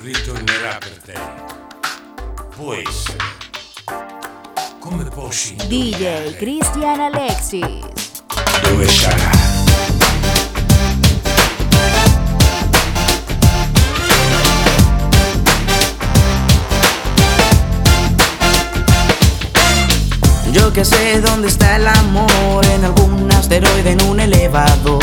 Ritornerà 0.00 0.78
per 0.78 0.96
te. 1.04 1.14
Può 2.54 2.72
essere. 2.72 3.16
Come 4.78 5.02
posso 5.06 5.54
DJ 5.66 6.36
Cristian 6.36 7.00
Alexis. 7.00 7.84
Dove 8.62 8.86
sarà? 8.86 9.28
Yo 20.52 20.72
que 20.72 20.84
sé 20.84 21.20
dónde 21.20 21.48
está 21.48 21.74
el 21.74 21.88
amor, 21.88 22.64
en 22.66 22.84
algún 22.84 23.32
asteroide, 23.32 23.90
en 23.90 24.02
un 24.02 24.20
elevador, 24.20 25.02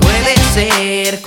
Puede 0.00 0.34
ser 0.54 1.20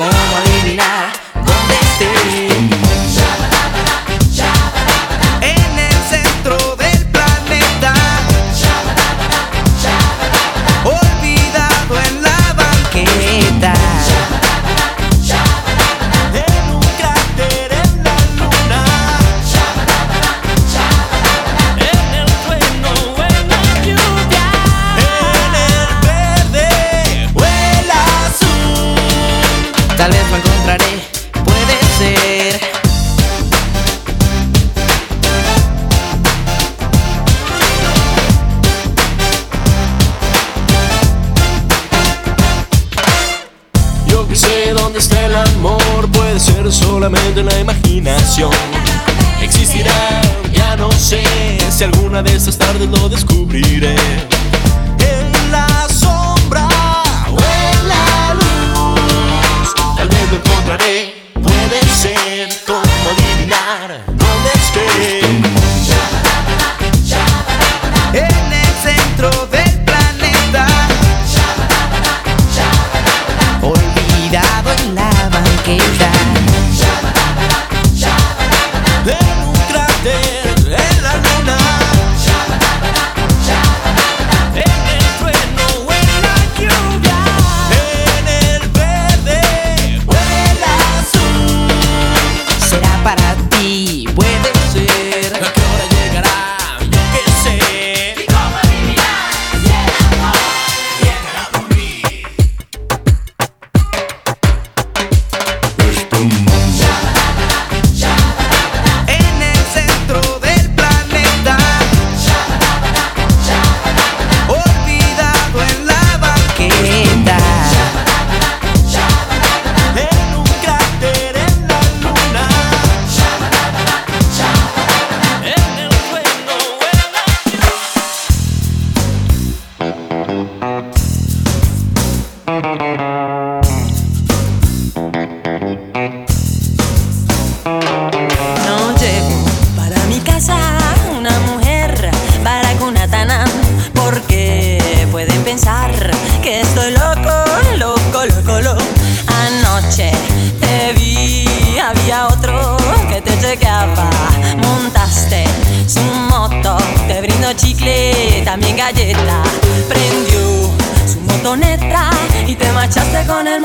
alguna 51.84 52.24
de 52.24 52.36
estas 52.36 52.58
tardes 52.58 52.88
lo 52.90 53.10
descubriré. 53.10 53.96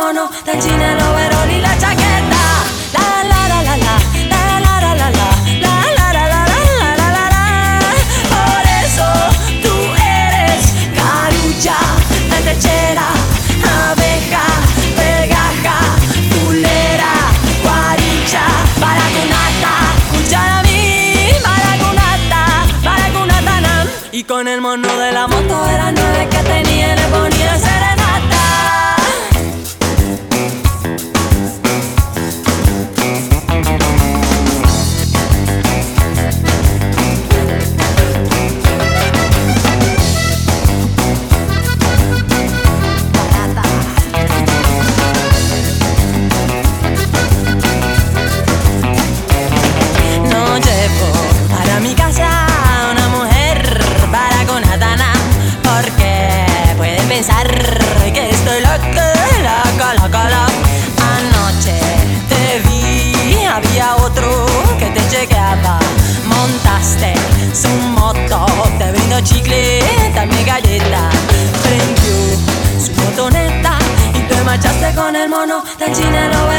sono 0.09 0.31
dal 0.43 0.57
l'overall 0.57 1.51
e 1.51 1.61
la 1.61 1.77
giacchetta. 1.77 2.45
La 2.93 3.09
la 3.31 3.41
la 3.47 3.61
la 3.61 3.77
la, 3.77 3.95
la 4.33 4.43
la 4.65 4.79
la 4.81 4.95
la 4.95 5.09
la. 5.19 5.29
la 5.61 5.75
la 6.01 6.13
la 6.97 7.09
la 7.17 7.25
la. 7.35 7.45
Por 8.33 8.63
eso 8.85 9.09
tú 9.65 9.75
eres 10.25 10.63
carulla, 10.97 11.79
la 12.31 12.39
Lechera, 12.41 13.09
abeja, 13.91 14.47
pegaja, 14.97 15.77
fulera, 16.31 17.13
guaricha, 17.63 18.45
baracunata, 18.81 19.73
cuchara 20.11 20.63
mi, 20.63 21.33
baracunata, 21.45 22.43
baracunata 22.83 23.61
nam. 23.61 23.87
Y 24.13 24.25
con 24.25 24.49
el 24.49 24.63
mono 24.63 24.89
de 24.97 25.13
la 25.13 25.27
moto 25.27 25.69
eran 25.69 25.95
nueve 25.95 26.29
que 26.31 26.39
tenía. 26.39 26.68
Sono 67.53 67.89
motto, 67.97 68.47
te 68.79 68.91
vendo 68.91 69.21
chicleta, 69.23 70.25
mi 70.25 70.45
galleta 70.45 71.09
Prendi 71.63 72.39
su 72.77 72.93
motonetta, 72.93 73.77
in 74.13 74.27
te 74.27 74.43
marchaste 74.43 74.93
con 74.95 75.15
il 75.15 75.29
mono, 75.29 75.63
tancina 75.77 76.29
90 76.29 76.58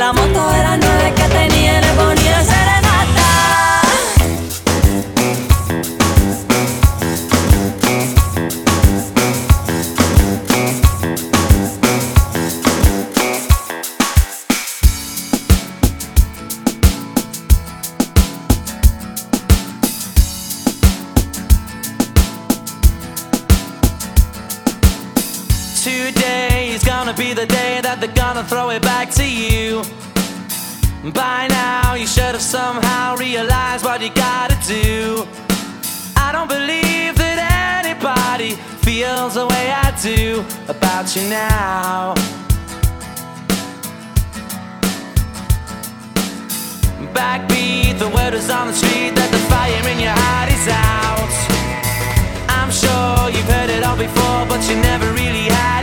la 0.00 0.14
moto 0.14 0.50
era 0.54 0.76
las 0.76 0.78
nueve 0.78 1.12
que 1.14 1.24
tenía 1.24 1.78
le 1.82 1.92
ponía 1.92 2.42
serenata. 2.42 3.82
Today 25.84 26.70
is 26.70 26.82
gonna 26.82 27.12
be 27.12 27.34
the 27.34 27.44
day 27.44 27.82
that 27.82 28.00
they're 28.00 28.14
gonna 28.14 28.42
throw 28.44 28.70
it 28.70 28.80
back 28.80 28.99
do 40.02 40.42
about 40.68 41.14
you 41.14 41.28
now? 41.28 42.14
Backbeat, 47.12 47.98
the 47.98 48.08
word 48.08 48.32
is 48.32 48.48
on 48.48 48.68
the 48.68 48.72
street 48.72 49.14
that 49.14 49.30
the 49.30 49.38
fire 49.52 49.92
in 49.92 50.00
your 50.00 50.16
heart 50.16 50.48
is 50.48 50.68
out. 50.68 51.32
I'm 52.48 52.70
sure 52.70 53.28
you've 53.28 53.50
heard 53.52 53.68
it 53.68 53.84
all 53.84 53.96
before, 53.96 54.46
but 54.48 54.66
you 54.70 54.76
never 54.76 55.06
really 55.12 55.50
had. 55.52 55.79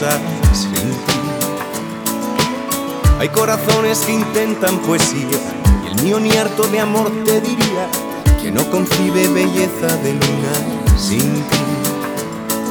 Sin 0.00 0.72
ti. 0.72 1.20
Hay 3.18 3.28
corazones 3.28 3.98
que 3.98 4.12
intentan 4.12 4.78
poesía, 4.78 5.38
y 5.84 5.88
el 5.88 6.02
mío 6.02 6.18
ni 6.18 6.32
harto 6.32 6.62
de 6.68 6.80
amor 6.80 7.12
te 7.26 7.40
diría 7.42 7.86
que 8.40 8.50
no 8.50 8.64
concibe 8.70 9.28
belleza 9.28 9.94
de 10.02 10.14
luna 10.14 10.96
sin 10.96 11.34
ti. 11.34 11.58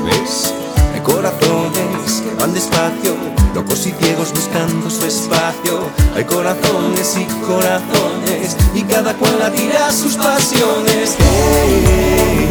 ¿Ves? 0.05 0.55
Hay 0.95 1.01
corazones 1.01 2.23
que 2.23 2.33
van 2.39 2.51
despacio, 2.51 3.15
locos 3.53 3.85
y 3.85 3.91
ciegos 3.91 4.33
buscando 4.33 4.89
su 4.89 5.05
espacio. 5.05 5.81
Hay 6.15 6.23
corazones 6.23 7.15
y 7.15 7.25
corazones, 7.45 8.57
y 8.73 8.81
cada 8.83 9.13
cual 9.13 9.37
latirá 9.37 9.91
sus 9.91 10.15
pasiones. 10.15 11.15
Hey, 11.19 12.49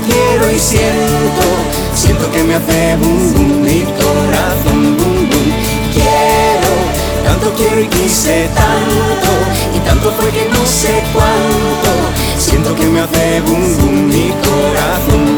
quiero 0.00 0.50
y 0.50 0.58
siento, 0.58 1.44
siento 1.94 2.30
que 2.30 2.42
me 2.42 2.54
hace 2.54 2.96
boom 2.96 3.32
boom 3.34 3.62
mi 3.62 3.84
corazón 3.84 4.96
boom 4.96 5.28
boom. 5.30 5.52
Quiero, 5.92 6.72
tanto 7.24 7.52
quiero 7.56 7.80
y 7.80 7.88
quise 7.88 8.48
tanto, 8.54 9.30
y 9.74 9.78
tanto 9.80 10.12
fue 10.12 10.30
que 10.30 10.48
no 10.50 10.64
sé 10.66 11.02
cuánto. 11.12 11.90
Siento 12.38 12.74
que 12.74 12.86
me 12.86 13.00
hace 13.00 13.40
boom 13.40 13.76
boom 13.78 14.06
mi 14.08 14.32
corazón 14.42 15.37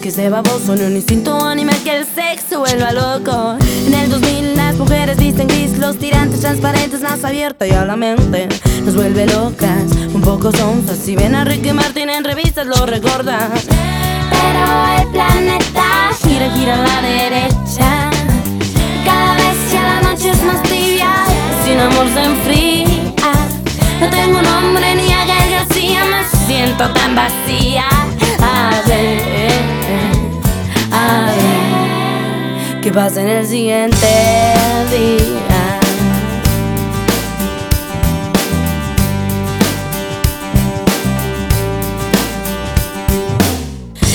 Que 0.00 0.10
se 0.10 0.30
baboso 0.30 0.74
en 0.74 0.84
un 0.86 0.96
instinto 0.96 1.44
animal 1.44 1.76
que 1.84 1.98
el 1.98 2.06
sexo 2.06 2.60
vuelva 2.60 2.92
loco. 2.92 3.56
En 3.86 3.92
el 3.92 4.08
2000 4.08 4.56
las 4.56 4.76
mujeres 4.76 5.18
visten 5.18 5.46
gris, 5.46 5.76
los 5.78 5.98
tirantes 5.98 6.40
transparentes, 6.40 7.02
más 7.02 7.22
abierta 7.24 7.66
y 7.66 7.72
a 7.72 7.84
la 7.84 7.96
mente 7.96 8.48
nos 8.84 8.94
vuelve 8.94 9.26
locas, 9.26 9.84
un 10.14 10.22
poco 10.22 10.52
sonzas. 10.52 10.98
Si 10.98 11.16
ven 11.16 11.34
a 11.34 11.44
Ricky 11.44 11.72
Martin 11.72 12.08
en 12.08 12.24
revistas 12.24 12.66
lo 12.66 12.86
recordan. 12.86 13.50
Pero 14.30 15.02
el 15.02 15.08
planeta 15.08 16.10
gira, 16.22 16.50
gira 16.52 16.74
a 16.74 16.86
la 16.86 17.02
derecha. 17.02 18.10
Cada 19.04 19.34
vez 19.34 19.56
que 19.70 19.76
la 19.76 20.00
noche 20.00 20.30
es 20.30 20.42
más 20.44 20.62
tibia, 20.62 21.10
sin 21.64 21.78
amor 21.78 22.06
se 22.14 22.24
enfría. 22.24 22.86
No 24.00 24.08
tengo 24.08 24.40
nombre 24.40 24.94
ni 24.94 25.12
a 25.12 25.26
García, 25.26 26.04
me 26.06 26.46
siento 26.46 26.88
tan 26.90 27.14
vacía. 27.14 27.86
¿Qué 32.90 32.94
pasa 32.94 33.22
en 33.22 33.28
el 33.28 33.46
siguiente 33.46 34.06
día? 34.90 35.80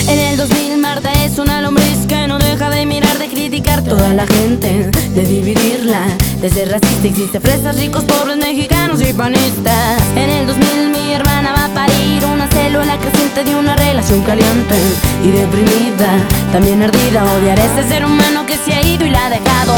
En 0.10 0.20
el 0.20 0.36
2000 0.36 0.78
Marta 0.80 1.10
es 1.24 1.40
una 1.40 1.62
lombriz 1.62 2.06
que 2.10 2.28
no 2.28 2.38
deja 2.38 2.70
de 2.70 2.86
mirar, 2.86 3.18
de 3.18 3.30
criticar 3.30 3.82
toda 3.82 4.14
la 4.14 4.28
gente, 4.28 4.92
de 4.92 5.26
dividirla, 5.26 6.08
de 6.42 6.50
ser 6.50 6.70
racista. 6.70 7.08
Existe 7.08 7.40
fresas, 7.40 7.80
ricos, 7.80 8.04
pobres, 8.04 8.36
mexicanos 8.36 9.02
y 9.02 9.14
panistas. 9.14 10.02
En 10.18 10.30
el 10.30 10.48
2000 10.48 10.90
mi 10.90 11.14
hermana 11.14 11.54
va 11.54 11.66
a 11.66 11.74
parir 11.74 12.26
una 12.26 12.48
célula 12.50 13.00
de 13.44 13.54
una 13.54 13.76
relación 13.76 14.22
caliente 14.24 14.76
y 15.22 15.30
deprimida, 15.30 16.08
también 16.54 16.82
ardida. 16.82 17.24
Odiar 17.36 17.60
a 17.60 17.66
ese 17.66 17.88
ser 17.88 18.06
humano 18.06 18.46
que 18.46 18.56
se 18.56 18.74
ha 18.74 18.82
ido 18.82 19.06
y 19.06 19.10
la 19.10 19.26
ha 19.26 19.30
dejado. 19.30 19.76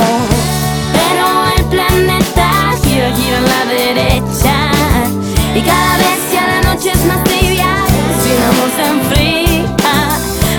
Pero 0.94 1.26
el 1.58 1.66
planeta 1.66 2.74
gira, 2.84 3.12
gira 3.16 3.38
a 3.38 3.42
la 3.42 3.66
derecha 3.66 4.72
y 5.56 5.62
cada 5.62 5.98
vez 5.98 6.20
que 6.30 6.38
a 6.38 6.48
la 6.48 6.62
noche 6.62 6.92
es 6.92 7.06
más 7.06 7.24
tibia, 7.24 7.68
sin 8.22 8.44
amor 8.44 8.70
se 8.76 8.86
enfría. 8.86 9.74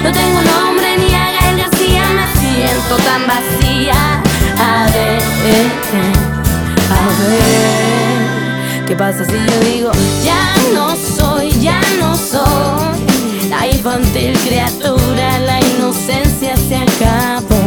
No 0.03 0.13
tengo 0.13 0.43
nombre 0.43 0.99
ni 0.99 1.15
a 1.15 1.33
Gael 1.33 1.59
García, 1.59 2.03
me 2.19 2.27
siento 2.41 2.97
tan 2.97 3.27
vacía. 3.29 4.21
A 4.59 4.87
ver, 4.93 5.23
a 6.91 7.07
ver, 7.29 8.87
¿qué 8.87 8.97
pasa 8.97 9.25
si 9.25 9.33
yo 9.33 9.61
digo 9.71 9.93
ya 10.25 10.55
no 10.75 10.97
soy, 10.97 11.51
ya 11.61 11.81
no 12.01 12.17
soy 12.17 12.88
infantil 13.79 14.37
criatura, 14.41 15.39
la 15.39 15.61
inocencia 15.61 16.57
se 16.57 16.77
acabó. 16.77 17.63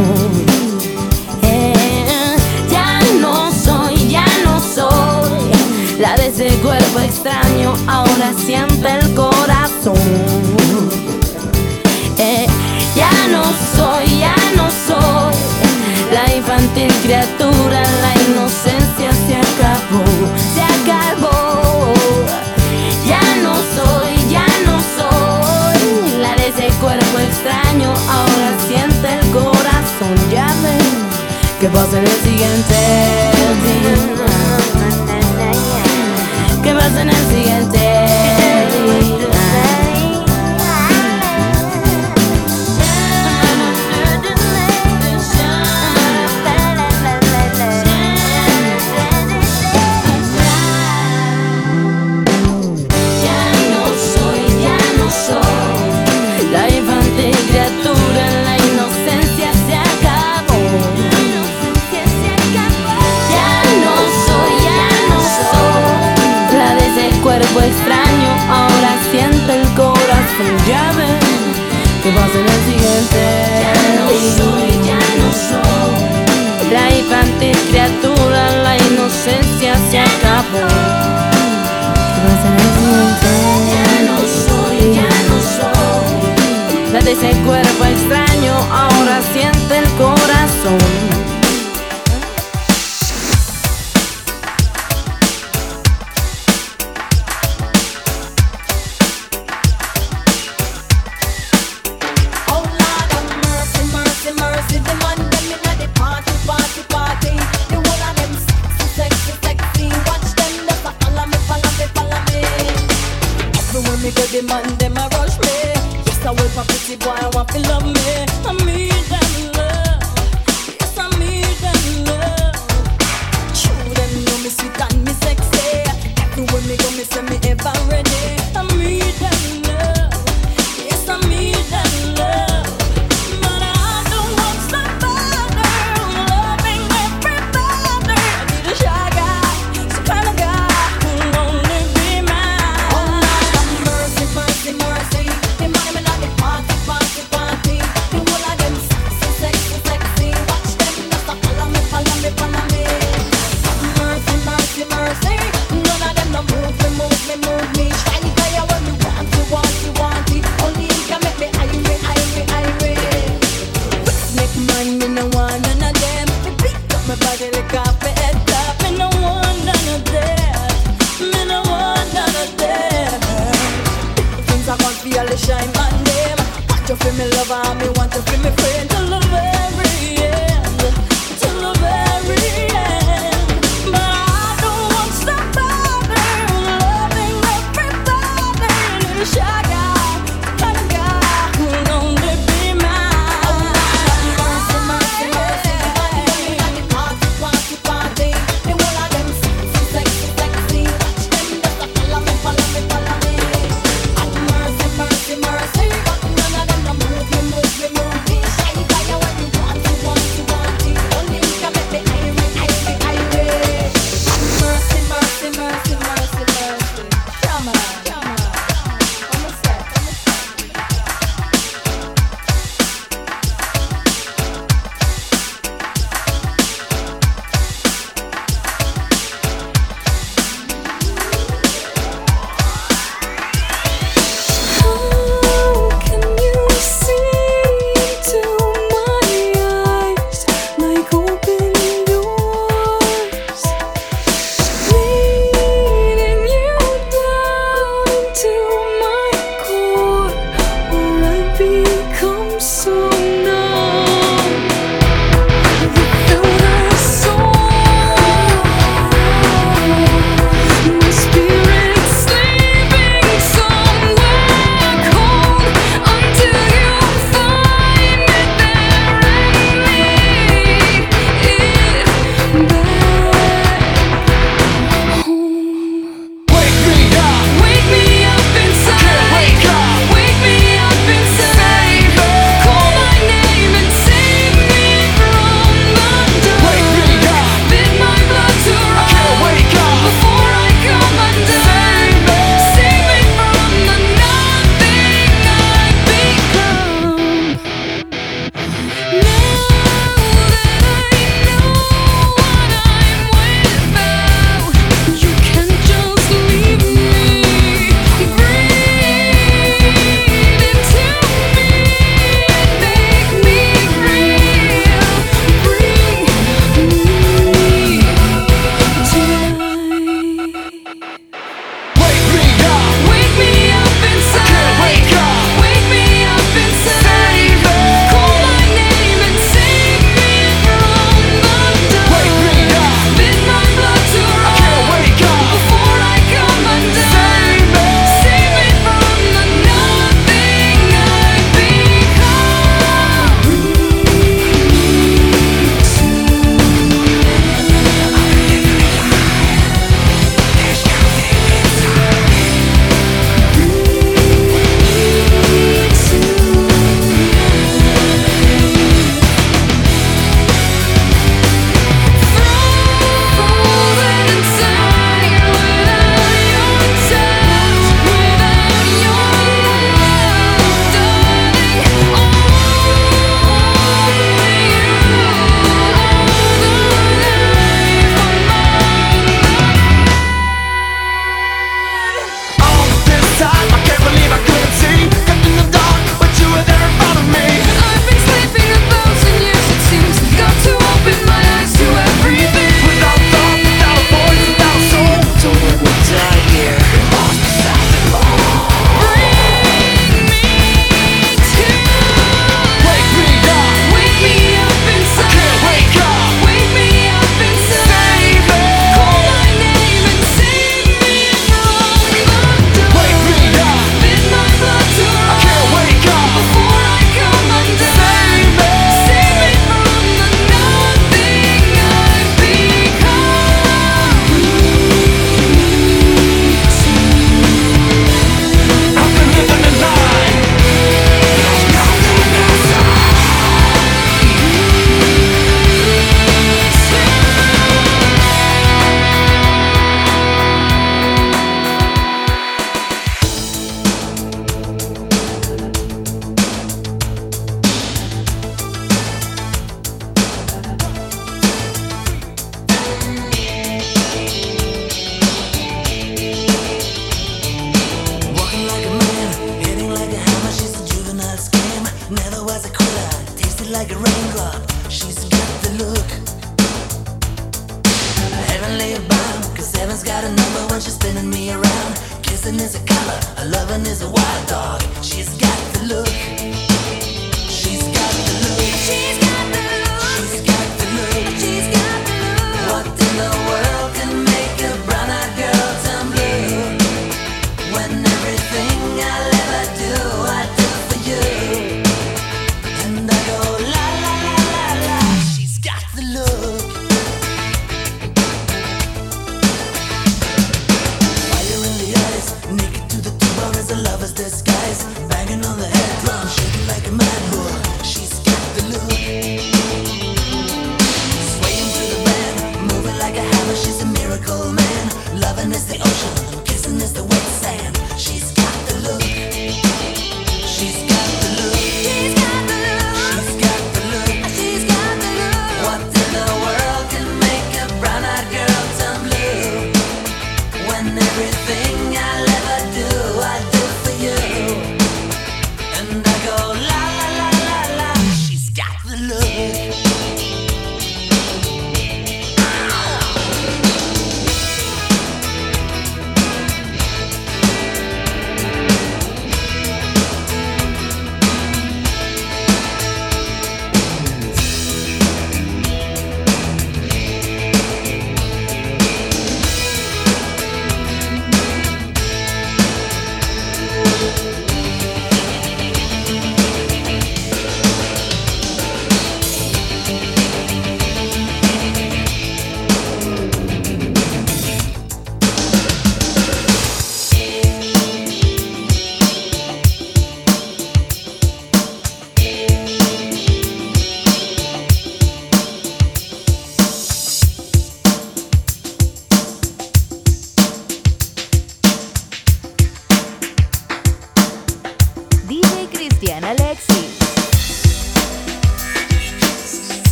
Eh, 1.42 2.36
ya 2.70 3.00
no 3.18 3.50
soy, 3.50 4.08
ya 4.08 4.26
no 4.44 4.60
soy 4.60 5.30
la 5.98 6.14
de 6.16 6.26
ese 6.26 6.48
cuerpo 6.60 7.00
extraño, 7.00 7.72
ahora 7.86 8.32
siente 8.36 8.88
el 8.88 9.14
corazón. 9.14 9.94
Eh, 12.18 12.46
ya 12.94 13.10
no 13.30 13.42
soy, 13.74 14.18
ya 14.18 14.36
no 14.54 14.68
soy 14.86 15.34
la 16.12 16.34
infantil 16.34 16.92
criatura, 17.02 17.80
la 18.04 18.12
inocencia 18.28 19.10
se 19.26 19.36
acabó, 19.36 20.04
se 20.54 20.62
acabó. 20.62 21.52
Extraño, 27.22 27.90
ahora 28.08 28.48
siente 28.66 29.08
el 29.18 29.30
corazón, 29.30 30.16
ya 30.30 30.46
ven 30.62 31.02
que 31.60 31.68
pasa 31.68 31.98
en 31.98 32.04
el 32.04 32.16
siguiente 32.22 32.74
día. 33.64 33.94
¿Qué 36.62 36.72
pasa 36.74 37.02
en 37.02 37.10
el 37.10 37.26
siguiente 37.28 37.91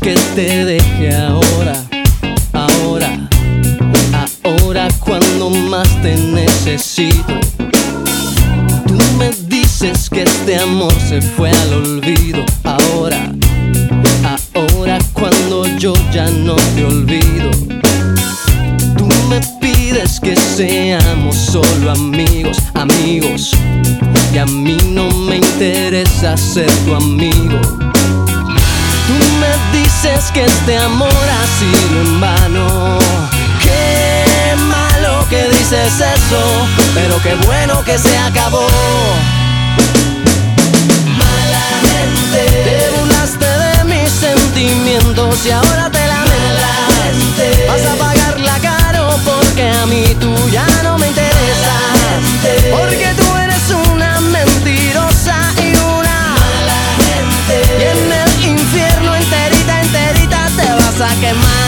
que 0.00 0.14
te 0.34 0.64
deje 0.64 1.14
ahora, 1.14 1.74
ahora, 2.52 3.28
ahora 4.44 4.88
cuando 5.00 5.50
más 5.50 5.88
te 6.02 6.16
necesito. 6.16 7.34
Tú 8.86 8.98
me 9.18 9.30
dices 9.46 10.08
que 10.10 10.22
este 10.22 10.58
amor 10.58 10.94
se 11.08 11.20
fue 11.20 11.50
al 11.50 11.72
olvido, 11.74 12.44
ahora, 12.64 13.32
ahora 14.54 14.98
cuando 15.12 15.66
yo 15.78 15.92
ya 16.12 16.28
no 16.30 16.56
te 16.74 16.84
olvido. 16.84 17.50
Tú 18.96 19.06
me 19.28 19.40
pides 19.60 20.20
que 20.20 20.36
seamos 20.36 21.36
solo 21.36 21.90
amigos, 21.90 22.58
amigos. 22.74 23.52
Y 24.32 24.38
a 24.38 24.46
mí 24.46 24.76
no 24.84 25.10
me 25.10 25.36
interesa 25.36 26.36
ser 26.36 26.70
tu 26.84 26.94
amigo. 26.94 27.60
Tú 29.08 29.14
me 29.40 29.78
dices 29.78 29.87
que 30.32 30.44
este 30.44 30.78
amor 30.78 31.08
ha 31.10 31.58
sido 31.58 32.02
en 32.02 32.20
vano. 32.20 32.98
Qué 33.60 34.54
malo 34.56 35.26
que 35.28 35.42
dices 35.48 36.00
eso, 36.00 36.68
pero 36.94 37.20
qué 37.20 37.34
bueno 37.46 37.82
que 37.82 37.98
se 37.98 38.16
acabó. 38.16 38.68
Malamente 41.04 42.40
te 42.64 42.90
burlaste 42.96 43.44
de 43.44 43.84
mis 43.92 44.10
sentimientos 44.10 45.44
y 45.44 45.50
ahora 45.50 45.90
te 45.90 46.06
lamentas. 46.06 47.16
Vas 47.66 47.84
a 47.84 47.96
pagarla 47.96 48.58
caro 48.62 49.18
porque 49.24 49.68
a 49.68 49.86
mí 49.86 50.16
tú 50.20 50.32
ya 50.52 50.66
no 50.84 50.96
me 50.98 51.08
interesas. 51.08 52.22
Porque 52.70 53.17
vas 61.34 61.67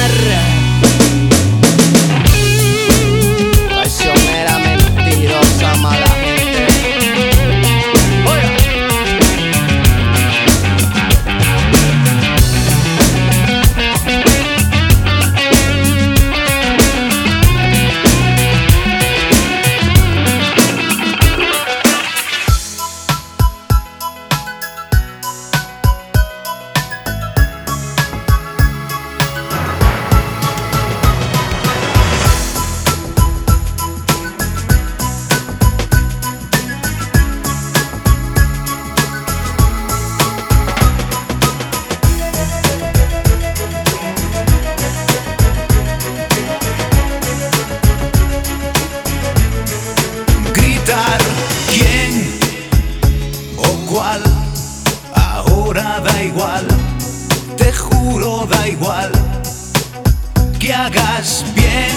hagas 60.90 61.44
bien 61.54 61.96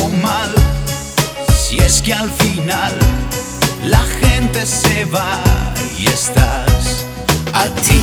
o 0.00 0.08
mal, 0.22 0.54
si 1.56 1.78
es 1.78 2.00
que 2.02 2.12
al 2.12 2.30
final 2.30 2.92
la 3.84 4.02
gente 4.20 4.64
se 4.66 5.04
va 5.06 5.40
y 5.98 6.06
estás. 6.06 7.06
A 7.52 7.64
ti 7.82 8.02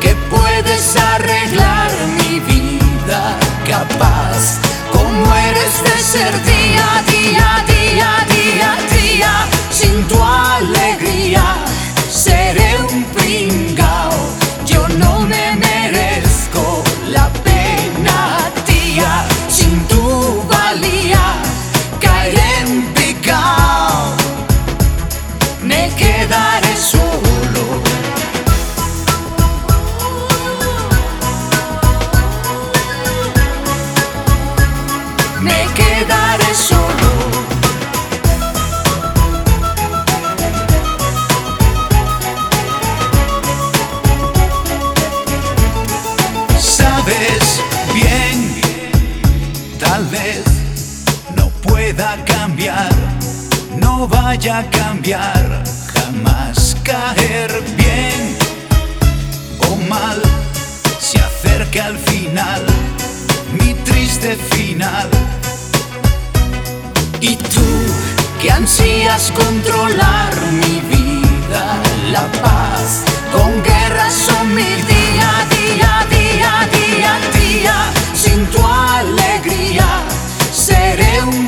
que 0.00 0.14
puedes 0.30 0.96
arreglar 0.96 1.90
mi 2.18 2.40
vida 2.40 3.36
capaz 3.66 4.58
como 4.92 5.34
eres 5.34 5.82
de 5.82 6.02
ser 6.02 6.32
día 6.44 7.04
día 7.10 7.64
día 7.66 8.26
día 8.34 8.76
día 8.92 9.46
sin 9.70 10.04
tu 10.06 10.22
alegría 10.22 11.56
seré 12.08 12.76
un 12.92 13.04
pringao 13.14 13.77
vaya 54.38 54.58
a 54.58 54.70
cambiar, 54.70 55.64
jamás 55.92 56.76
caer 56.84 57.50
bien 57.76 58.36
o 59.68 59.74
mal, 59.88 60.22
se 61.00 61.18
acerca 61.18 61.86
al 61.86 61.98
final 61.98 62.62
mi 63.58 63.74
triste 63.82 64.36
final. 64.50 65.08
Y 67.20 67.34
tú 67.34 67.66
que 68.40 68.52
ansías 68.52 69.32
controlar 69.32 70.32
mi 70.52 70.82
vida, 70.82 71.64
la 72.12 72.24
paz, 72.40 73.02
con 73.32 73.60
guerras 73.64 74.14
son 74.14 74.54
mi 74.54 74.62
día, 74.62 75.30
día, 75.50 76.06
día, 76.10 76.68
día, 76.78 77.18
día, 77.40 77.76
sin 78.14 78.46
tu 78.46 78.64
alegría 78.64 79.88
seré 80.52 81.22
un 81.22 81.47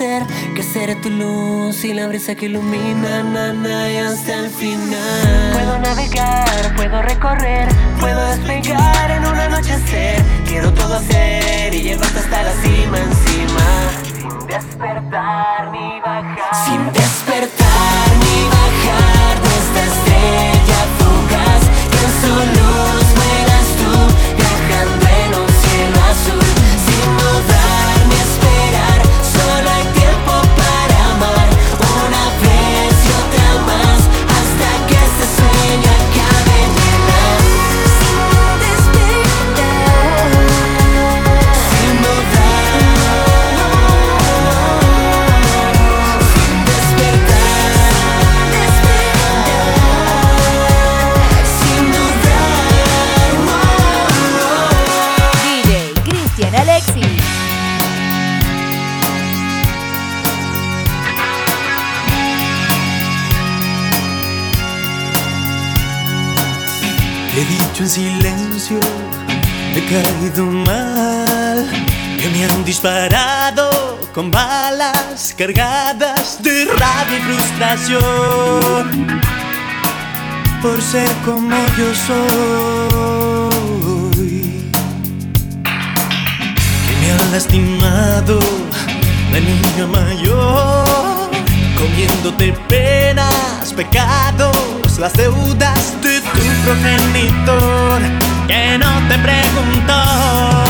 Que 0.00 0.62
seré 0.62 0.94
tu 0.94 1.10
luz 1.10 1.84
y 1.84 1.92
la 1.92 2.08
brisa 2.08 2.34
que 2.34 2.46
ilumina, 2.46 3.22
na, 3.22 3.52
na, 3.52 3.90
y 3.90 3.98
hasta 3.98 4.34
el 4.38 4.48
final. 4.48 5.52
Puedo 5.52 5.78
navegar, 5.78 6.74
puedo 6.74 7.02
recorrer, 7.02 7.68
puedo 8.00 8.24
despegar 8.28 9.10
en 9.10 9.26
un 9.26 9.38
anochecer. 9.38 10.22
Quiero 10.46 10.72
todo 10.72 10.94
hacer 10.94 11.74
y 11.74 11.82
llevarte 11.82 12.18
hasta 12.18 12.42
la 12.44 12.52
cima 12.62 12.98
encima. 12.98 13.66
Sin 14.16 14.46
despertar 14.46 15.49
disparado 72.82 73.98
con 74.14 74.30
balas 74.30 75.34
cargadas 75.36 76.42
de 76.42 76.64
rabia 76.64 77.18
y 77.18 77.20
frustración 77.20 78.00
por 80.62 80.80
ser 80.80 81.10
como 81.22 81.54
yo 81.76 81.94
soy. 82.06 82.70
Que 86.86 86.94
me 87.00 87.12
han 87.12 87.32
lastimado 87.32 88.38
de 89.30 89.40
niño 89.42 89.84
a 89.84 89.86
mayor, 89.86 91.30
comiéndote 91.76 92.54
penas, 92.66 93.74
pecados, 93.76 94.98
las 94.98 95.12
deudas 95.12 96.00
de 96.00 96.20
tu 96.20 96.40
progenitor. 96.64 98.00
Que 98.48 98.78
no 98.78 99.06
te 99.06 99.18
preguntó. 99.18 100.69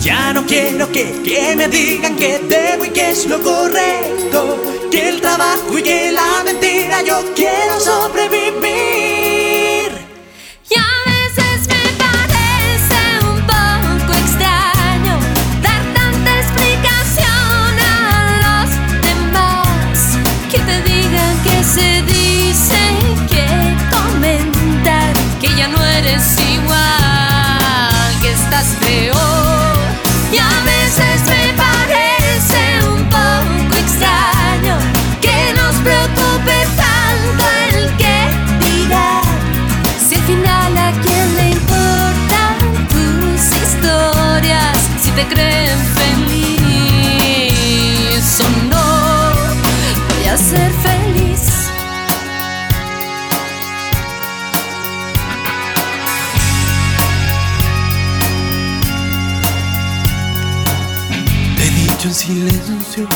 Ya 0.00 0.32
no 0.32 0.44
quiero 0.46 0.90
que, 0.92 1.22
que 1.22 1.56
me 1.56 1.68
digan 1.68 2.16
que 2.16 2.38
debo 2.38 2.84
y 2.84 2.90
que 2.90 3.10
es 3.10 3.26
lo 3.26 3.42
correcto. 3.42 4.88
Que 4.90 5.08
el 5.08 5.20
trabajo 5.20 5.78
y 5.78 5.82
que 5.82 6.12
la 6.12 6.42
mentira 6.44 7.02
yo 7.02 7.22
quiero 7.34 7.80
sobrevivir. 7.80 9.27
Dicho 62.08 62.32
en 62.32 62.48
silencio, 62.48 63.08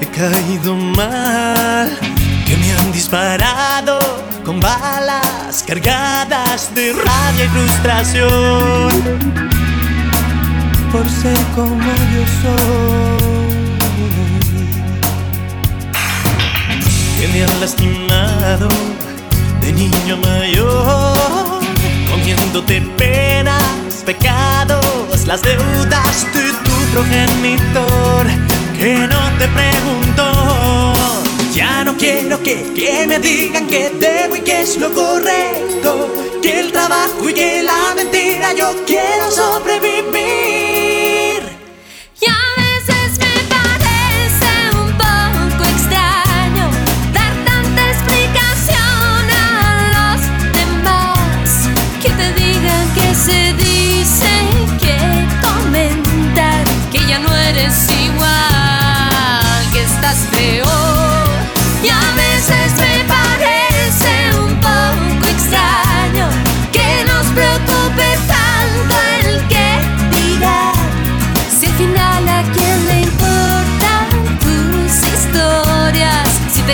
he 0.00 0.06
caído 0.06 0.74
mal, 0.74 1.90
que 2.46 2.56
me 2.56 2.72
han 2.72 2.90
disparado 2.90 3.98
con 4.46 4.60
balas 4.60 5.62
cargadas 5.66 6.74
de 6.74 6.94
rabia 6.94 7.44
y 7.44 7.48
frustración. 7.48 8.88
Por 10.90 11.06
ser 11.06 11.36
como 11.54 11.84
yo 12.14 12.24
soy. 12.40 13.28
Que 17.20 17.28
me 17.28 17.44
han 17.44 17.60
lastimado 17.60 18.68
de 19.60 19.72
niño 19.72 20.16
mayor, 20.24 21.60
comiéndote 22.10 22.80
penas, 22.96 24.02
pecados, 24.06 25.26
las 25.26 25.42
deudas 25.42 26.26
progenitor, 26.92 28.26
que 28.78 28.94
no 28.96 29.38
te 29.38 29.48
preguntó. 29.48 30.92
Ya 31.54 31.84
no 31.84 31.96
quiero 31.96 32.42
que, 32.42 32.72
que 32.74 33.06
me 33.06 33.18
digan 33.18 33.66
que 33.66 33.90
debo 33.90 34.36
y 34.36 34.40
que 34.40 34.62
es 34.62 34.76
lo 34.76 34.92
correcto, 34.92 36.12
que 36.42 36.60
el 36.60 36.72
trabajo 36.72 37.28
y 37.28 37.34
que 37.34 37.62
la 37.62 37.94
mentira 37.94 38.52
yo 38.54 38.74
quiero 38.86 39.30
sobrevivir. 39.30 40.77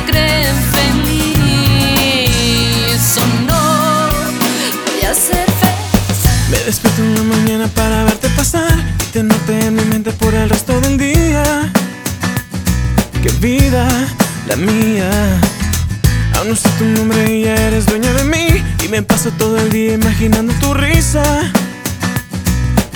Creen 0.07 0.57
feliz 0.73 1.17
o 3.19 3.27
no, 3.47 3.63
voy 4.87 5.03
a 5.03 5.15
feliz. 5.15 6.21
Me 6.51 6.59
despierto 6.59 7.03
en 7.03 7.15
la 7.15 7.23
mañana 7.23 7.67
para 7.69 8.05
verte 8.05 8.29
pasar 8.31 8.79
y 9.03 9.05
tenerte 9.13 9.67
en 9.67 9.75
mi 9.77 9.85
mente 9.85 10.13
por 10.13 10.35
el 10.35 10.49
resto 10.49 10.81
del 10.81 10.99
día. 10.99 11.73
Qué 13.23 13.31
vida 13.41 13.87
la 14.47 14.57
mía. 14.57 15.11
Aún 16.37 16.49
no 16.51 16.57
sé 16.57 16.69
tu 16.79 16.85
nombre 16.85 17.33
y 17.35 17.45
ya 17.45 17.55
eres 17.55 17.87
dueña 17.87 18.13
de 18.13 18.25
mí. 18.25 18.63
Y 18.85 18.89
me 18.89 19.03
paso 19.03 19.31
todo 19.39 19.57
el 19.59 19.71
día 19.71 19.95
imaginando 19.95 20.53
tu 20.55 20.75
risa. 20.75 21.23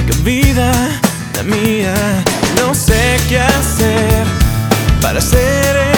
Qué 0.07 0.13
vida 0.23 0.71
la 1.37 1.43
mía. 1.43 1.95
No 2.57 2.75
sé 2.75 3.19
qué 3.29 3.41
hacer 3.41 4.27
para 5.01 5.21
ser 5.21 5.98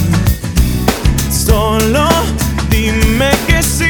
Solo 1.45 2.07
dime 2.69 3.31
que 3.47 3.63
sí. 3.63 3.89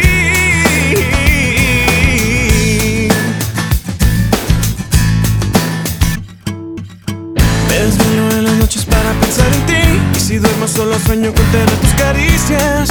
Me 7.68 7.74
desvelo 7.74 8.32
en 8.38 8.44
las 8.46 8.54
noches 8.54 8.86
para 8.86 9.12
pensar 9.20 9.48
en 9.54 9.66
ti. 9.66 10.00
Y 10.16 10.20
si 10.20 10.38
duermo, 10.38 10.68
solo 10.68 10.98
sueño 11.06 11.34
con 11.34 11.46
tener 11.52 11.70
tus 11.70 11.90
caricias. 11.92 12.90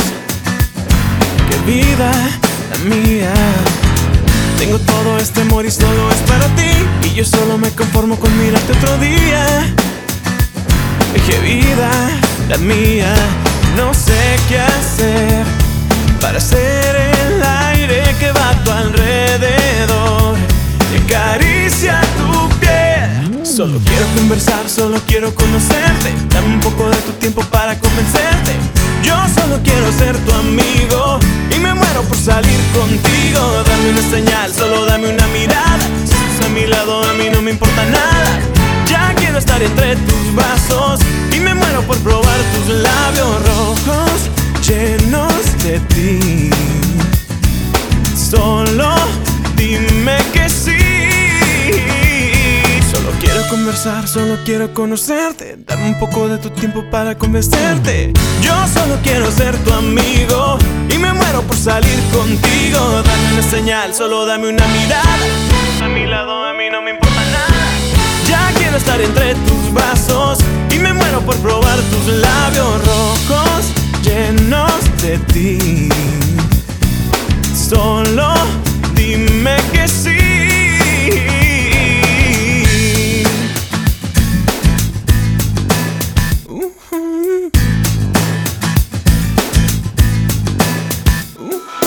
Qué 1.48 1.72
vida 1.72 2.12
la 2.70 2.94
mía. 2.94 3.32
Tengo 4.58 4.78
todo 4.80 5.18
este 5.18 5.40
amor 5.40 5.64
y 5.64 5.70
solo 5.70 6.10
es 6.10 6.18
para 6.30 6.46
ti. 6.54 7.08
Y 7.08 7.14
yo 7.14 7.24
solo 7.24 7.56
me 7.56 7.70
conformo 7.70 8.16
con 8.16 8.30
mirarte 8.38 8.72
otro 8.72 8.98
día. 8.98 9.74
Qué 11.26 11.38
vida 11.40 11.90
la 12.48 12.58
mía. 12.58 13.14
No 13.76 13.94
sé 13.94 14.36
qué 14.48 14.58
hacer 14.58 15.44
para 16.20 16.40
ser 16.40 16.96
el 16.96 17.42
aire 17.42 18.02
que 18.18 18.30
va 18.32 18.50
a 18.50 18.64
tu 18.64 18.70
alrededor 18.70 20.36
y 20.92 20.98
acaricia 21.02 22.00
tu 22.16 22.48
piel. 22.58 23.46
Solo 23.46 23.78
quiero 23.84 24.06
conversar, 24.16 24.68
solo 24.68 25.00
quiero 25.06 25.34
conocerte. 25.34 26.12
Dame 26.28 26.54
un 26.54 26.60
poco 26.60 26.88
de 26.90 26.96
tu 26.96 27.12
tiempo 27.12 27.42
para 27.44 27.78
convencerte. 27.78 28.52
Yo 29.02 29.16
solo 29.34 29.58
quiero 29.64 29.90
ser 29.92 30.16
tu 30.18 30.32
amigo 30.32 31.18
y 31.54 31.58
me 31.58 31.74
muero 31.74 32.02
por 32.02 32.16
salir 32.16 32.60
contigo. 32.72 33.62
Dame 33.66 33.90
una 33.90 34.10
señal, 34.10 34.52
solo 34.52 34.84
dame 34.84 35.08
una 35.08 35.26
mirada. 35.28 35.78
Si 36.04 36.12
estás 36.12 36.46
a 36.46 36.48
mi 36.50 36.66
lado, 36.66 37.02
a 37.02 37.12
mí 37.14 37.28
no 37.32 37.40
me 37.40 37.52
importa 37.52 37.84
nada. 37.86 38.40
Ya 38.86 39.14
quiero 39.30 39.38
estar 39.38 39.62
entre 39.62 39.94
tus 39.94 40.34
brazos 40.34 40.98
y 41.32 41.38
me 41.38 41.54
muero 41.54 41.82
por 41.82 41.96
probar 41.98 42.36
tus 42.52 42.74
labios 42.74 43.46
rojos 43.46 44.28
llenos 44.66 45.62
de 45.62 45.78
ti. 45.94 46.50
Solo 48.16 48.92
dime 49.54 50.16
que 50.32 50.48
sí. 50.48 50.76
Solo 52.90 53.12
quiero 53.20 53.46
conversar, 53.48 54.08
solo 54.08 54.36
quiero 54.44 54.74
conocerte. 54.74 55.58
Dame 55.64 55.90
un 55.90 55.98
poco 56.00 56.26
de 56.26 56.38
tu 56.38 56.50
tiempo 56.50 56.82
para 56.90 57.16
convencerte. 57.16 58.12
Yo 58.42 58.54
solo 58.66 58.98
quiero 59.04 59.30
ser 59.30 59.56
tu 59.58 59.72
amigo 59.72 60.58
y 60.88 60.98
me 60.98 61.12
muero 61.12 61.42
por 61.42 61.56
salir 61.56 62.00
contigo. 62.12 62.80
Dame 63.04 63.34
una 63.34 63.42
señal, 63.48 63.94
solo 63.94 64.26
dame 64.26 64.48
una 64.48 64.66
mirada. 64.66 65.84
A 65.84 65.88
mi 65.88 66.04
lado, 66.04 66.46
a 66.46 66.52
mí 66.52 66.64
no 66.68 66.82
me 66.82 66.90
importa 66.90 67.09
estar 68.80 69.00
entre 69.02 69.34
tus 69.34 69.72
brazos 69.74 70.38
y 70.74 70.78
me 70.78 70.92
muero 70.94 71.20
por 71.20 71.36
probar 71.36 71.78
tus 71.92 72.14
labios 72.14 72.86
rojos 72.86 73.62
llenos 74.02 74.72
de 75.02 75.18
ti. 75.32 75.88
Solo 77.54 78.32
dime 78.94 79.56
que 79.72 79.86
sí. 79.86 80.16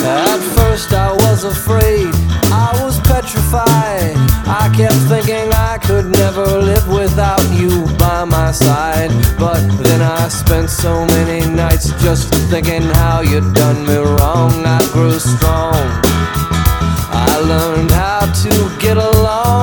At 0.06 0.40
first 0.56 0.94
I 0.94 1.12
was 1.24 1.44
afraid, 1.44 2.14
I 2.52 2.70
was 2.84 3.00
petrified. 3.00 4.16
I 4.46 4.70
kept 4.76 5.00
thinking 5.10 5.43
never 6.36 6.62
live 6.62 6.88
without 6.88 7.44
you 7.54 7.86
by 7.98 8.24
my 8.24 8.52
side. 8.52 9.12
But 9.38 9.62
then 9.84 10.02
I 10.02 10.28
spent 10.30 10.70
so 10.70 11.06
many 11.06 11.46
nights 11.48 11.90
just 12.02 12.34
thinking 12.50 12.82
how 12.82 13.22
you'd 13.22 13.54
done 13.54 13.86
me 13.86 13.98
wrong. 13.98 14.52
I 14.66 14.80
grew 14.92 15.20
strong. 15.20 15.84
I 17.16 17.40
learned 17.52 17.92
how 17.92 18.22
to 18.44 18.80
get 18.80 18.98
along, 18.98 19.63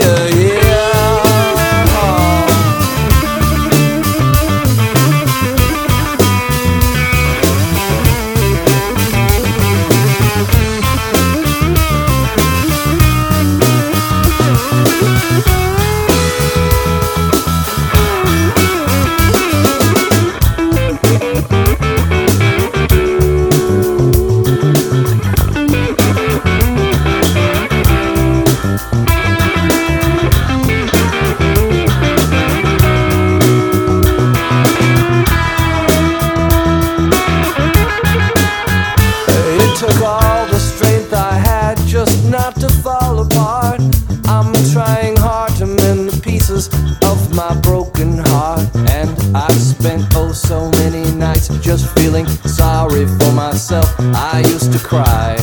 I 41.21 41.37
had 41.37 41.77
just 41.85 42.25
not 42.25 42.55
to 42.61 42.67
fall 42.67 43.19
apart. 43.19 43.79
I'm 44.25 44.51
trying 44.73 45.15
hard 45.17 45.53
to 45.57 45.67
mend 45.67 46.09
the 46.09 46.19
pieces 46.19 46.67
of 47.03 47.19
my 47.35 47.53
broken 47.61 48.17
heart. 48.17 48.67
And 48.89 49.11
I've 49.35 49.61
spent 49.61 50.03
oh 50.15 50.31
so 50.31 50.71
many 50.81 51.05
nights 51.11 51.49
just 51.59 51.93
feeling 51.95 52.25
sorry 52.27 53.05
for 53.05 53.31
myself. 53.33 53.87
I 53.99 54.41
used 54.47 54.73
to 54.73 54.79
cry. 54.79 55.35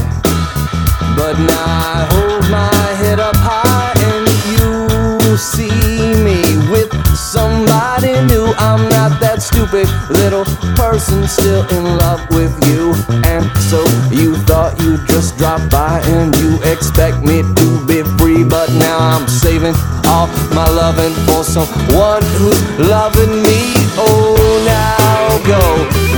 But 1.16 1.38
now 1.38 1.66
I 1.94 2.08
hold 2.10 2.50
my 2.50 2.86
head 3.00 3.20
up 3.20 3.36
high 3.36 3.94
and 4.10 4.26
you 4.50 5.36
see 5.36 6.12
me 6.26 6.40
with 6.72 6.90
somebody 7.16 8.14
new. 8.26 8.46
I'm 8.58 8.82
not 8.88 9.20
that 9.20 9.27
stupid 9.40 9.88
little 10.10 10.44
person 10.74 11.26
still 11.28 11.66
in 11.70 11.84
love 11.98 12.20
with 12.30 12.52
you. 12.66 12.94
And 13.24 13.44
so 13.70 13.80
you 14.10 14.36
thought 14.48 14.80
you'd 14.80 15.06
just 15.06 15.36
drop 15.38 15.60
by 15.70 16.00
and 16.06 16.34
you 16.36 16.56
expect 16.62 17.22
me 17.22 17.42
to 17.42 17.86
be 17.86 18.02
free. 18.18 18.44
But 18.44 18.70
now 18.74 18.98
I'm 18.98 19.28
saving 19.28 19.74
all 20.06 20.26
my 20.54 20.68
loving 20.68 21.14
for 21.26 21.44
someone 21.44 22.22
who's 22.38 22.60
loving 22.78 23.42
me. 23.42 23.58
Oh, 23.98 24.36
now 24.66 25.38
go 25.46 25.62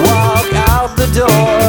walk 0.06 0.48
out 0.68 0.96
the 0.96 1.08
door. 1.12 1.60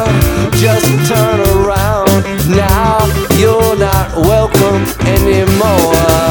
Just 0.57 0.87
turn 1.09 1.39
around. 1.57 2.09
Now 2.47 3.07
you're 3.37 3.75
not 3.77 4.15
welcome 4.15 4.83
anymore. 5.07 6.30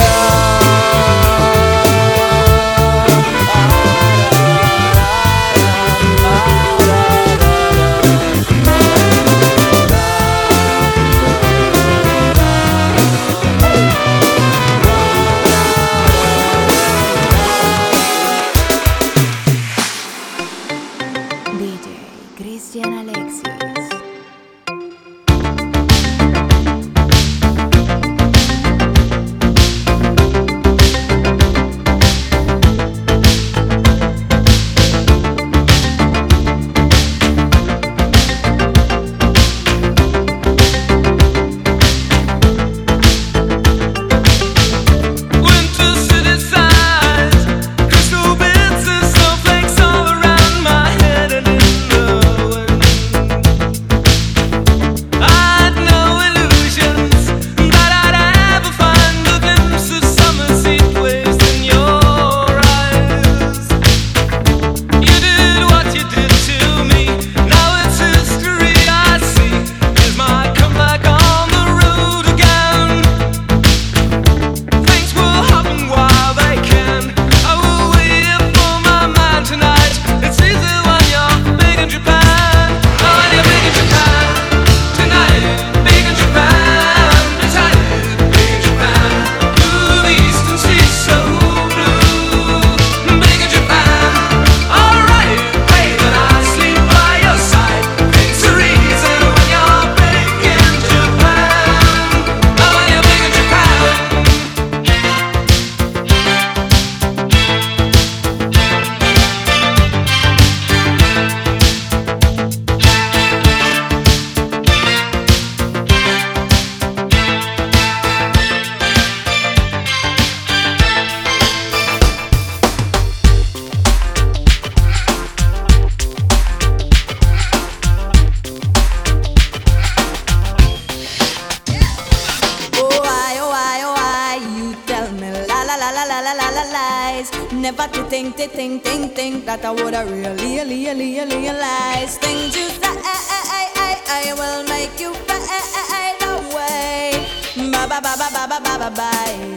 bye 148.01 148.15
bye 148.17 148.29
bye 148.33 148.47
bye 148.47 148.59
bye 148.59 148.77
bye 148.77 148.89
bye. 148.89 149.53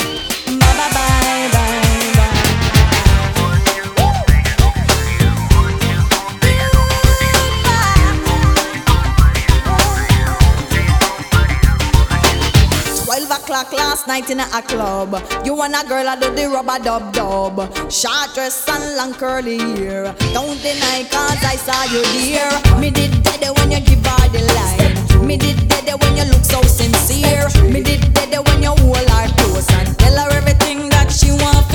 Bye 0.46 0.76
bye 0.78 0.92
bye. 0.94 1.24
o'clock 13.44 13.72
last 13.72 14.06
night 14.06 14.30
in 14.30 14.40
a 14.40 14.62
club. 14.62 15.22
You 15.44 15.60
and 15.62 15.74
a 15.74 15.84
girl 15.86 16.08
I 16.08 16.16
do 16.16 16.34
the 16.34 16.48
rubber 16.48 16.82
dub 16.82 17.12
dub. 17.12 17.56
Short 17.90 18.34
dress 18.34 18.68
and 18.68 18.96
long 18.96 19.14
curly 19.14 19.58
hair. 19.58 20.14
Don't 20.32 20.60
deny 20.62 21.04
cause 21.10 21.42
I 21.44 21.56
saw 21.56 21.84
you 21.92 22.02
dear. 22.14 22.80
Me 22.80 22.90
did 22.90 23.22
daddy 23.22 23.50
when 23.56 23.70
you 23.70 23.80
give 23.80 24.04
her 24.06 24.28
the 24.28 24.42
light. 24.56 25.24
Me 25.24 25.36
did 25.36 25.63
when 26.00 26.16
you 26.16 26.24
look 26.24 26.44
so 26.44 26.60
sincere. 26.62 27.48
Me 27.70 27.82
did 27.82 28.12
dead 28.14 28.34
when 28.46 28.62
you 28.62 28.70
hold 28.70 28.96
her 28.96 29.28
close 29.36 29.70
and 29.78 29.98
tell 29.98 30.16
her 30.18 30.30
everything 30.30 30.88
that 30.90 31.10
she 31.10 31.30
want 31.30 31.73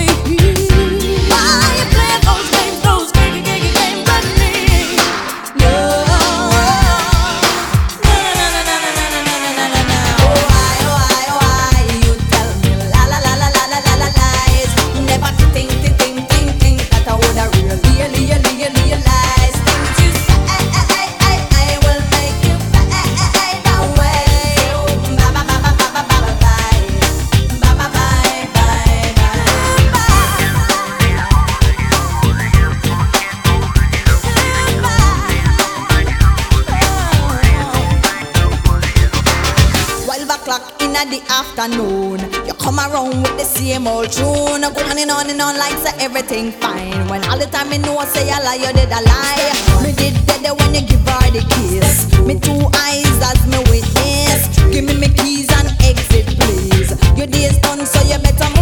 afternoon, 41.59 42.19
you 42.47 42.53
come 42.53 42.79
around 42.79 43.21
with 43.21 43.37
the 43.37 43.43
same 43.43 43.85
old 43.87 44.09
tune. 44.11 44.61
Go 44.61 44.81
on 44.87 44.97
and 44.97 45.11
on 45.11 45.29
and 45.29 45.41
on 45.41 45.57
like 45.57 45.77
say 45.79 45.91
everything 45.99 46.51
fine. 46.53 47.07
When 47.09 47.23
all 47.25 47.37
the 47.37 47.47
time 47.47 47.71
you 47.71 47.79
know 47.79 47.97
I 47.97 48.05
say 48.05 48.29
a 48.29 48.39
lie, 48.43 48.55
you 48.55 48.71
did 48.71 48.87
a 48.87 49.01
lie. 49.03 49.83
Me 49.83 49.91
did 49.91 50.15
dead 50.25 50.55
when 50.57 50.73
you 50.73 50.81
give 50.87 51.03
her 51.03 51.31
the 51.31 51.43
kiss. 51.51 52.07
Me 52.23 52.39
two 52.39 52.63
eyes 52.87 53.19
as 53.27 53.45
me 53.51 53.59
witness. 53.67 54.47
Give 54.71 54.85
me 54.85 54.95
me 54.95 55.09
keys 55.09 55.51
and 55.51 55.67
exit, 55.83 56.27
please. 56.39 56.95
Your 57.17 57.27
day's 57.27 57.57
done, 57.59 57.85
so 57.85 57.99
you 58.07 58.19
better 58.19 58.58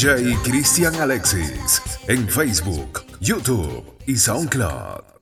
DJ 0.00 0.34
Cristian 0.42 0.94
Alexis 0.94 1.82
en 2.08 2.26
Facebook, 2.26 3.04
YouTube 3.20 3.84
y 4.06 4.16
SoundCloud. 4.16 5.19